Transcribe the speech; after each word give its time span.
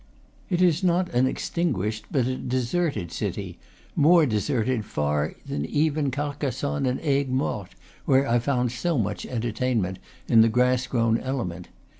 It 0.49 0.63
is 0.63 0.83
not 0.83 1.09
an 1.09 1.27
extinguished, 1.27 2.05
but 2.09 2.25
a 2.25 2.35
deserted 2.35 3.11
city; 3.11 3.59
more 3.95 4.25
deserted 4.25 4.83
far 4.83 5.35
than 5.45 5.63
even 5.63 6.09
Carcassonne 6.09 6.87
and 6.87 6.99
Aigues 7.01 7.29
Mortes, 7.29 7.75
where 8.05 8.27
I 8.27 8.39
found 8.39 8.71
so 8.71 8.97
much 8.97 9.27
entertainment 9.27 9.99
in 10.27 10.41
the 10.41 10.49
grass 10.49 10.87
grown 10.87 11.19
element. 11.19 11.67